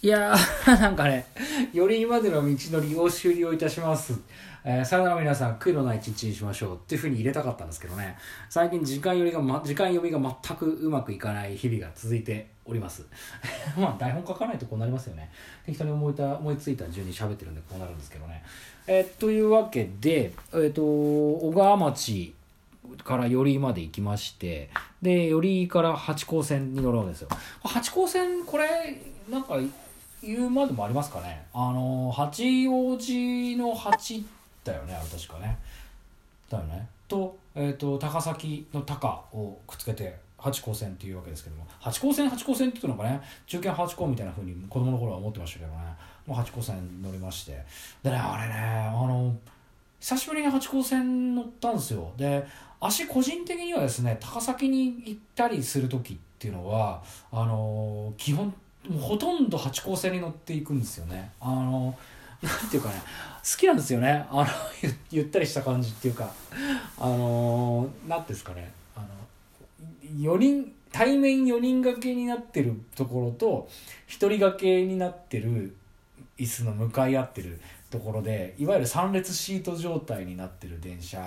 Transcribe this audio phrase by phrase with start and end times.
[0.00, 1.26] いやー、 なんかね、
[1.72, 4.14] よりまでの道のりを終了いたします。
[4.64, 8.16] えー、さよなら皆さん、悔いのない一日にしましょうっていうふうに入れたかったんですけどね、
[8.48, 13.06] 最近時間読みが、ま、時間読みが全くうまくいかない日々が続いております。
[13.76, 15.30] まあ、台本書かないとこうなりますよね。
[15.66, 18.44] 適当に思いた思いついた順に喋ってるんでこうなるんですけどね。
[18.86, 22.34] えー、というわけで、えっ、ー、と、小川町、
[23.04, 24.70] から寄居まで行きまして
[25.02, 27.28] で寄居から八高線に乗るわけですよ
[27.62, 28.66] 八高線これ
[29.30, 29.58] なんか
[30.22, 31.46] 言うまでもありますかね。
[31.52, 34.24] あの八王子の八
[34.64, 35.58] だよねあれ確かね。
[36.50, 36.88] だよね。
[37.06, 41.66] と,、えーと、高崎の高をくっつけて八高線っていうわけですけども。
[41.80, 45.78] 八高線八高線っていうのがね中堅八高みたいなふうに子供の頃は思ってましたけどね。
[46.26, 47.64] もう八高線乗りまして。
[48.02, 49.34] でねあれねあの
[50.00, 52.12] 久しぶりに八高線乗ったんですよ。
[52.16, 52.46] で
[52.80, 58.54] 足個人的にはですね高崎に行ったりする時っていうのはあの基本
[58.88, 61.32] もうほとんど八高線に乗っていくんですよね。
[61.40, 61.96] あの
[62.42, 62.94] なんていうかね
[63.42, 64.26] 好きなんですよね。
[64.30, 64.46] あの
[65.10, 66.32] ゆったりした感じっていうか。
[66.98, 68.72] あの何ていうんですかね。
[68.96, 69.06] あの
[70.20, 73.68] 4人対面4人掛けになってるところと
[74.08, 75.76] 1人掛けになってる
[76.38, 81.18] 椅子の向かい合ってるところでいわゆる3列シート状態になってる電車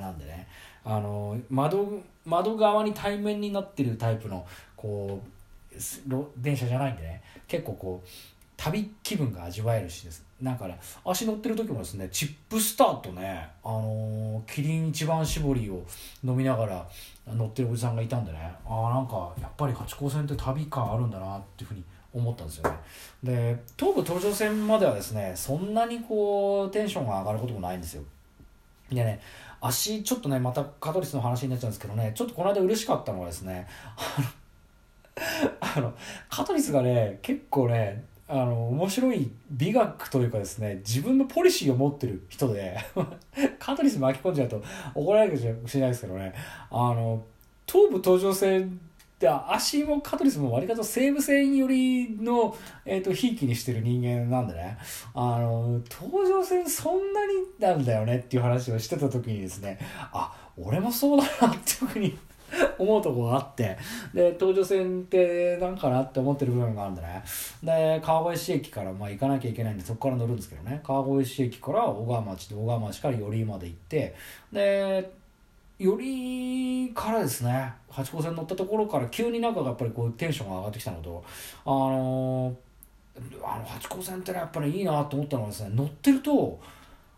[0.00, 0.48] なんでね。
[0.82, 5.39] あの窓窓側に対面になってるタイプのこう
[6.36, 7.22] 電車じゃないんでね。
[7.48, 8.08] 結構こう
[8.56, 10.24] 旅気分が味わえるしです。
[10.40, 15.84] なんかね足乗ってる時もですねチップスターとねあのー、キリン一番搾りを
[16.24, 16.88] 飲みながら
[17.26, 18.38] 乗ってるおじさんがいたんでね。
[18.66, 22.76] ああなんかやっぱり八高線って旅感あるんだなっていうふうに思ったんですよね。
[23.22, 28.02] で東武東上線まではですねそんなにこうテンションが上がることもないんですよ。
[28.90, 29.20] でね
[29.60, 33.68] 足ちょっとねまたカトリスの話になっちゃうんですけどねちょっとこの間嬉しかったのはですね
[35.76, 35.94] あの
[36.28, 42.78] カトリスがね結構ねあの面白い美学というかですね自分のポリシーを持ってる人で
[43.58, 44.62] カトリス巻き込んじゃうと
[44.94, 46.32] 怒られるかもしれないですけどね。
[46.70, 47.24] あの
[47.66, 48.80] 東武東上線
[49.18, 54.78] で足もカトリスも割と西武線寄りの、えーと、ひいきにしてる人間なんでね。
[55.12, 59.78] あの東上線そんなになんだよねっていう話をしてた時にですね
[60.12, 62.18] あ俺もそうだなっていうふうに
[62.78, 63.76] 思うとこがあって。
[64.14, 67.22] で東上線ってなんかなって思ってる部分があるんでね。
[67.62, 70.80] で川越市駅からまあ行かなきゃいけないんでそこから乗るんですけどね。
[70.84, 74.14] 川越市駅から小川町で小川町から寄居まで行って。
[74.52, 75.10] で
[75.78, 77.72] よりからですね。
[77.88, 81.24] 八高線乗ったところから急になんかやっぱりこうテンションが上がってきたのと。
[81.64, 82.54] あの
[83.42, 86.60] あの八高線ってねやっぱりいいなと思ったのはですね乗ってると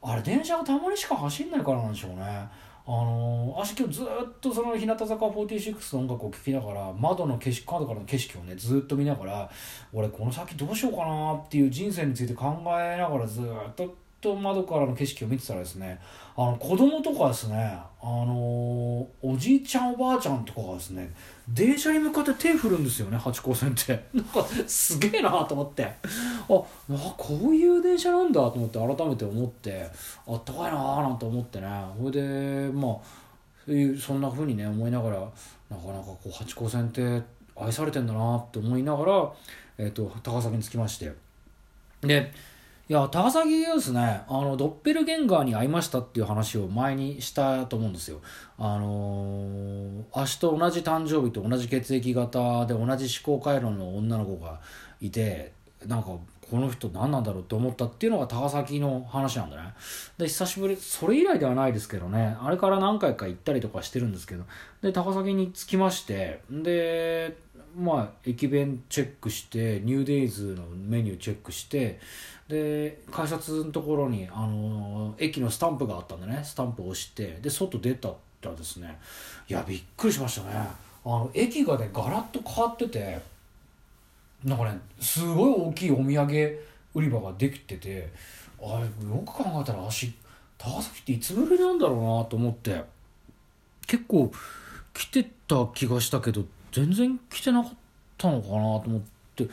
[0.00, 2.48] あれ電車がたまにしか走んないからなんでしょうね。
[2.84, 4.06] あの足今日ずっ
[4.40, 9.50] とその日向坂46の音楽を聴きながら窓の景色窓からの景色をねずっと見ながら
[9.92, 13.44] 俺この先どうしようかなっていう人生について考えながらずっ
[13.76, 16.00] とと窓からの景色を見てたらですね
[16.36, 21.12] あの子供とかですねあのおじいちゃんおばあちゃんとかがですね
[21.48, 24.04] 電車に向かって手振るんですよね八高線って。
[24.14, 25.84] なんかすげえなと思って。
[25.84, 25.92] あ
[26.48, 26.66] こ
[27.50, 29.90] ういう電車なんだと思って改めて思って
[30.26, 31.84] あったかいなーなんて思ってね。
[31.98, 32.94] それでまあ
[34.00, 37.20] そんな風にね思いながらなかなかこう八高線って
[37.56, 39.32] 愛されてんだなって思いながら、
[39.78, 41.12] えーと高崎に着きまして。
[42.02, 42.32] で
[42.88, 48.20] いや高崎はですねあのドッペルゲンガーに会いましたっていう話を前にしたと思うんですよ。
[48.58, 54.60] あのー、足と同じ誕生日と同じ血液型で同じ思考回路の女の子が
[55.00, 55.52] いて
[55.86, 56.10] なんか
[56.50, 59.72] この人何なんだろうって思ったっていうのが高崎の話なんだね。
[60.18, 62.36] で久しぶりそれ以来ではないですけどね。
[62.42, 64.44] あれから何回か行ったりとかしてるんですけど。
[64.82, 66.42] で高崎に着きまして。
[66.50, 67.36] で
[67.74, 72.00] まあ駅弁チェックしてニューデイズのメニューチェックして。
[72.48, 76.42] で改札のところに、あの駅のスタンプがあったんでね。
[76.44, 77.38] スタンプを押して。
[77.40, 78.10] で外出た
[78.42, 78.98] らですね。
[79.48, 80.68] いやびっくりしましたね。
[81.04, 83.31] あの駅がねガラッと変わってて。
[84.44, 86.58] なんかねすごい大きいお土産
[86.94, 88.12] 売り場ができてて
[88.60, 90.12] あれよく考えたら足
[90.58, 92.84] 高崎っていつぶりなんだろうなと思って
[93.86, 94.30] 結構
[94.94, 97.72] 来てた気がしたけど全然来てなかっ
[98.16, 99.00] たのかなと思っ
[99.34, 99.46] てい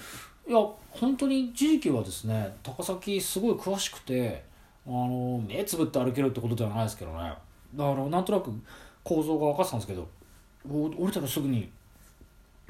[0.51, 0.57] や
[0.91, 4.43] 本当に一時期はですね高崎すごい詳しくて
[4.87, 7.33] あの目つぶって歩けるってことではないですけどね。
[7.75, 8.51] だからなんとなく
[9.03, 10.07] 構造が分かってたんですけど
[10.67, 11.71] 降りたらすぐに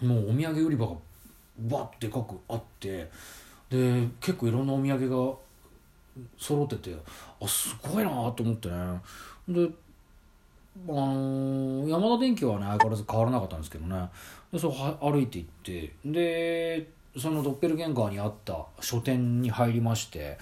[0.01, 0.93] もうお土産売り場が
[1.67, 3.09] バッでかくあって
[3.69, 5.37] で結構いろんなお土産が
[6.37, 6.95] 揃ってて
[7.41, 8.75] あすごいなと思ってね。
[9.47, 9.69] で
[10.87, 14.09] あのー、山田電機はね相変わらず変わらなかったんですけどね。
[14.51, 14.71] でそう
[15.11, 20.37] 歩いて行ってでそのドッペルゲンガーにあった書店に入りまして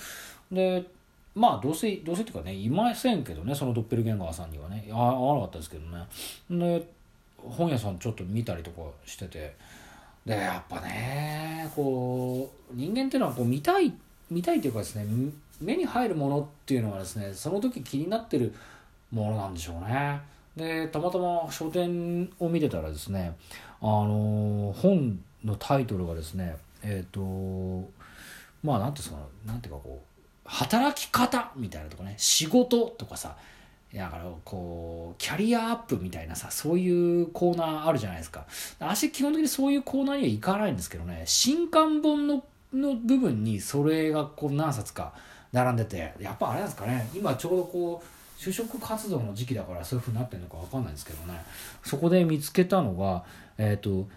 [0.51, 0.85] で
[1.33, 4.87] まあどうせどうせっていうかねいませんけどねそのドッペルゲンガーさんにはね。
[4.91, 6.05] あ合わなかったですけどね。
[6.49, 6.87] で
[7.37, 9.55] 本屋さんちょっと見たりとかしてて
[10.27, 13.94] でやっぱねこう人間っていうのはこう見たい
[14.29, 15.06] 見たいというかですね
[15.62, 18.53] 目に入るものっていうのはですねその時気になってる
[19.09, 20.19] ものなんでしょうね。
[20.57, 23.38] でたまたま書店を見てたらですね
[23.81, 27.89] あの本のタイトルがですねえっ、ー、と
[28.63, 33.38] まあ何ていうんですかなんていうかこう働き方みたいなとかね仕事とかさ
[33.94, 38.45] だからこうキャリアアップみたいなさそういうコーナーあるじゃないですか。
[38.80, 42.44] 私基本的にそういうコーナーには行かないんですけどね新刊本の
[42.74, 45.13] の部分にそれがこう何冊か
[45.54, 51.42] 並んでてやっぱあれなんですかね今ちょうどこう就職活動の時期だからそういうふうになってるのか分かんないんですけどね
[51.84, 53.24] そこで見つけたのが
[53.57, 54.10] えっ、ー、と,、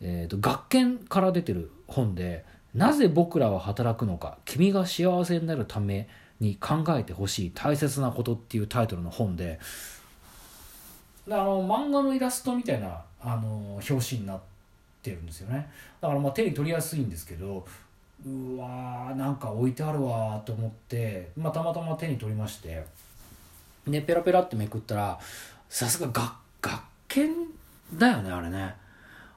[0.00, 2.44] えーと学研から出てる本で
[2.74, 6.08] 「なぜ僕らは働くのか君が幸せになるため
[6.40, 9.58] に考えてほしい大切なこと」っていうタイトルの本で
[11.28, 14.40] あの漫画のイラストみたいなあの表紙になっ
[15.02, 15.70] てるんですよね。
[16.00, 17.66] だからまあ手に取りやすいんですけど
[18.26, 22.84] うわーなんか置いてあるわと思って、まあ、たまたま手に取りまして
[23.86, 25.18] ねペラペラってめくったら
[25.68, 26.32] さすが学
[26.62, 27.34] 学研
[27.94, 28.74] だよねあれね。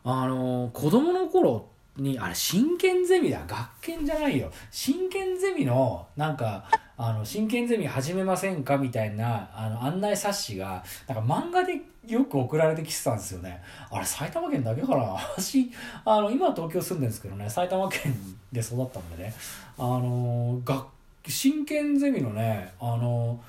[0.04, 1.68] あの子供の頃
[1.98, 3.42] にあれ真剣ゼミだ。
[3.48, 4.52] 学研じゃないよ。
[4.72, 6.66] 真剣ゼミのなんか
[6.98, 13.62] あの真剣ゼミ始めませんかみたいなあの案内冊子がなんか漫画でよく送られてきてたんですよね。
[13.92, 15.04] あれ埼玉県だけかな？
[15.38, 15.72] 私
[16.06, 18.14] あの今東京住んでるんですけどね埼玉県
[18.52, 19.34] で育ったんでね。
[19.78, 20.86] あの学
[21.28, 23.40] 真剣ゼミのねあの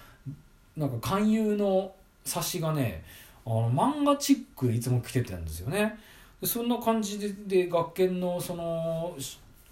[0.77, 1.93] なんか勧誘の
[2.25, 3.05] 冊子がね
[3.47, 5.99] あの漫画チックいつも来てたんですよね。
[6.43, 9.17] そんな感じでで学研のその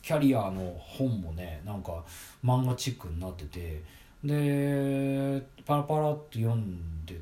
[0.03, 2.05] キャリアの本もねなんか
[2.45, 3.83] 漫画チックになってて
[4.25, 7.21] でパラパラって読んで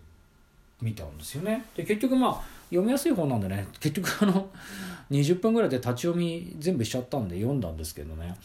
[0.80, 1.64] みたんですよね。
[1.76, 4.48] で結局まあ読みやすい本なんでね結局あの
[5.10, 8.36] 20分ぐらいで立ち読み全部しちゃったんで読んだんですけどね。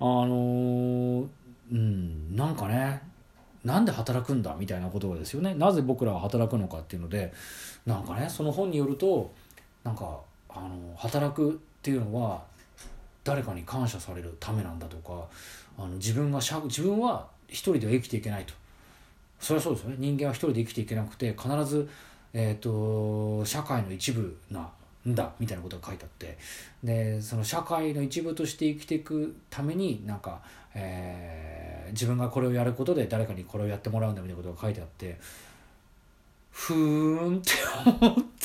[0.00, 1.26] あの、
[1.70, 3.02] うんなんかね
[3.64, 5.54] なんで働くんだみたいなことがですよね。
[5.54, 7.32] なぜ僕らは働くのかっていうので
[7.84, 9.32] なんかねその本によると
[9.84, 10.20] なんか
[10.56, 12.42] あの働くっていうのは
[13.22, 15.26] 誰かに感謝されるためなんだとか
[15.78, 18.54] あの自分が自分は一人では生きていけないと。
[19.38, 19.96] それはそうですよね。
[19.98, 21.88] 人間は一人で生きていけなくて必ず、
[22.32, 24.70] えーと、社会の一部な
[25.06, 26.38] んだみたいなことが書いてあって。
[26.82, 30.40] でその社会の一部として生きていくためになんか、
[30.74, 35.18] えー、自分がこれをやることで誰かにこれをやってもらうんだみたいなことが書いてあって
[36.50, 37.52] ふーんって
[37.84, 38.35] 思って。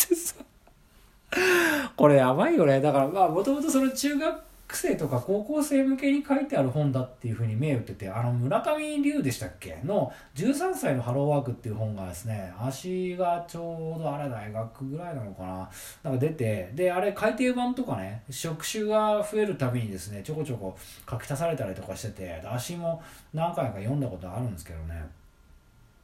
[2.01, 2.81] これやばいよね。
[2.81, 9.77] だからまあもともとその中学生とか高校生向けに書いてある本だっていうふうに銘打っててあの村上龍でしたっけ？
[9.83, 15.69] の「13歳のハローワーク」っていう本がですね足がちょうどあれ大学ぐらいなのかな？
[16.03, 20.75] なんか出てであれ改訂版とかね職種が増えるたびにですねちょこちょこ
[21.07, 25.06] 書き足されたりとかしてて足も何回か読んだことあるんですけどね。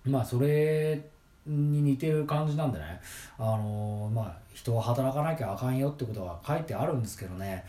[0.05, 1.16] まあそれって
[1.47, 2.99] に似てる感じなんでね。
[3.37, 7.63] あのー、まあ人は働かなきゃあかんよってことが書いてあるんですけどね。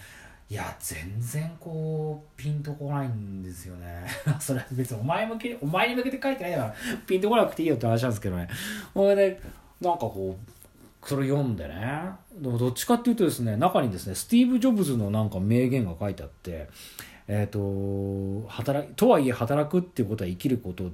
[0.51, 4.07] いや全然こうピンとこないんですよね。
[4.41, 6.75] それは別にお前向けお前に向けて書いてないから
[7.07, 8.49] ピンとこなくていいよって話なんですけどね。
[8.95, 9.41] ほいで
[9.81, 12.03] なんかこうそれ読んでね。
[12.35, 16.69] でもどっちかっていうとですね中にですねスティーブ・ジョブズのなんか名言が書いてあって
[17.27, 20.85] えっ、ー、と働とはいえ働くっていうことは生きること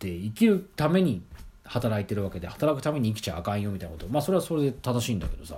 [0.00, 1.22] で生きるために
[1.64, 4.06] 働いてるわけで働くために生きちゃあかんよみたいなこと。
[4.08, 5.56] まあそれはそれで正しいんだけどさ。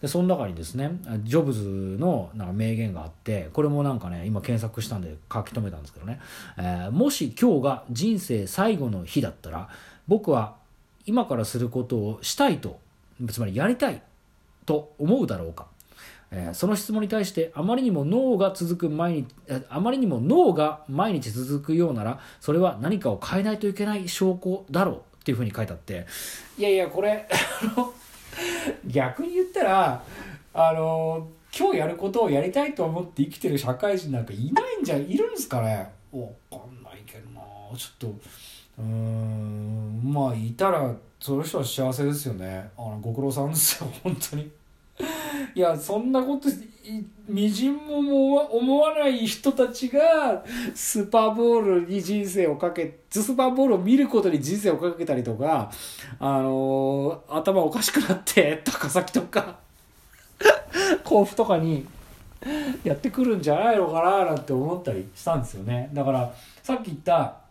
[0.00, 0.90] でその中にですね
[1.22, 6.20] ジョブズのなんか名言があってこれもなんかね今検索したんで書き留めたんですけどね、
[6.58, 9.68] えー、もし今日が人生最後の日だったら
[10.06, 10.56] 僕は
[11.06, 12.78] 今からすることをしたいと
[13.30, 14.02] つまりやりたい
[14.66, 15.66] と思うだろうか。
[16.32, 19.28] えー、その質問に対してあまりにも脳が続く毎日
[19.68, 25.15] あまりにも脳が毎日続くようならそれは何かを変えないといけない証拠だろう。
[25.26, 26.06] っていうふうに書いてあって。
[26.56, 27.26] いやいやこれ
[28.86, 30.04] 逆に言ったら
[30.54, 31.26] あの
[31.58, 35.90] 今日やることをやりたいと思って生きてる社会人なんかいないんじゃいるんですかね。
[36.12, 37.40] わかんないけどな。
[37.76, 38.14] ちょっと
[38.78, 42.70] うんまあいたらその人は幸せですよね。
[42.78, 44.48] あのご苦労さんですよ本当に。
[45.56, 46.48] いやそんなこと
[47.28, 55.70] みじんも思わない人たちがスーパーボールに人生をかけスーパーボールを見ることに人生をかけたりとか
[56.20, 59.58] あのー、頭おかしくなって高崎とか
[61.02, 61.86] 甲府とかに
[62.84, 65.90] やってくるんじゃないのかななんて思ったりしたんですよね。
[65.92, 67.45] だからさっき言った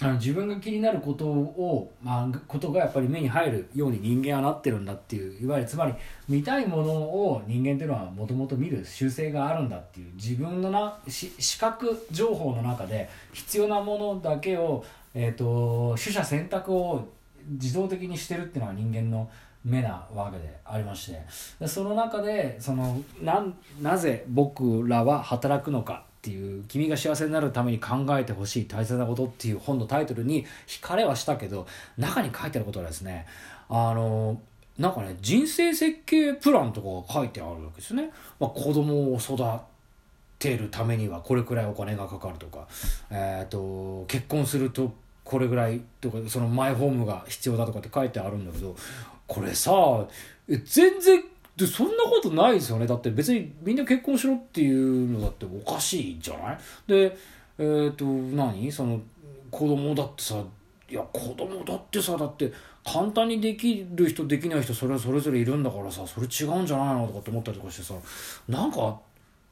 [0.00, 5.94] あの自分が気になることを、まあ、ことがやっぱり目に入るように人間はなってるんだっていういわゆるつまり
[6.28, 14.84] 見たいものを人間っていうのはもともと見る習性があるんだっていう自分のなし視覚情報の中で必要なものだけを、
[15.14, 17.08] えーと、取捨選択を
[17.48, 19.30] 自動的にしてるっていうのが人間の
[19.64, 23.44] 目なわけでありましてその中でそのな
[23.80, 31.66] なぜ僕らは働くのかっていう君が幸せになるために考えてほしい大切なことっていう本のタイトルに惹かれはしたけど
[31.98, 33.26] 中に書いてあることはですね
[33.68, 34.40] あの
[34.78, 38.08] なんかね人生設計プランとかが書いてあるわけですね、
[38.40, 39.36] まあ、子供を育
[40.38, 42.68] てるためにはこれくらいお金がかかるとか、
[43.10, 48.74] えーと、結婚するとこれぐらいとかそのマイホームが必要だとかって書いてあるんだけど
[49.26, 50.06] これさ
[50.48, 51.22] 全然
[51.56, 52.86] でそんなことないですよね。
[52.86, 56.58] だって別にみんな結婚しろっていうのだっておかしいじゃない？
[56.86, 57.16] で
[57.58, 58.72] えっ、ー、と何？
[58.72, 59.00] その
[59.50, 60.42] 子供だってさ
[60.90, 62.52] いや子供だってさだって
[62.84, 67.06] 簡単にできる人できない人それはそれぞれいるんだからさそれ違うんじゃないの？
[67.06, 67.94] とかって思ったりとかしてさ
[68.48, 68.98] なんか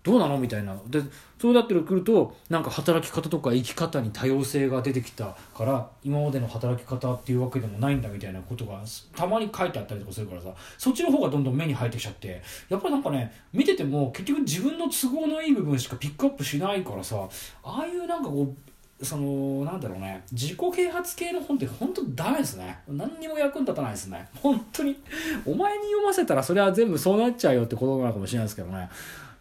[0.02, 0.36] どうなの？
[0.38, 0.76] みたいな。
[0.88, 1.00] で
[1.38, 8.80] そうなってくるとなんか働き方とか生き方に多様性が出てきたから今までの働き方っていうわけでもないんだみたいなことが
[9.14, 10.48] たまに書いてあったりとかするからさ。
[10.78, 12.42] そっちの方がどんどん目に入ってきちゃって。
[12.68, 17.28] やっぱりなんかね見てても結局自分の都合のいい部分しかピックアップしないからさ
[17.62, 18.54] ああいうなんかこ
[19.00, 20.22] うそのなんだろうね。
[20.30, 22.78] 自己啓発系の本って本当ダメですね。
[22.88, 24.28] 何にも役に立たないですね。
[24.40, 24.96] 本当に。
[25.44, 28.88] お前に読ませたらそれは全部そうなっちゃうよってことなのかもしれないですけどね。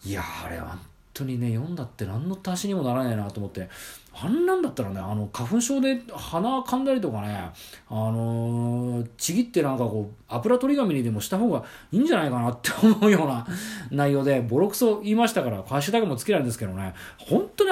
[0.05, 0.79] いやあれ本
[1.13, 3.69] 当にね読んだって何の足しにもならないなと思って。
[4.13, 7.49] あんなんだったらねあの花粉症で鼻噛んだりとかね
[7.89, 13.47] あのー、ちぎってなんかこう油取り紙にでもした方がいいんじゃないかなって思うような
[13.89, 17.69] 内容でボロクソ言いましたからハッシュタグもつけられるんですけどね本当に